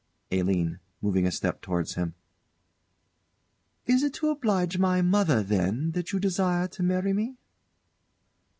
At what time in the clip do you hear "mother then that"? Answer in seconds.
5.03-6.11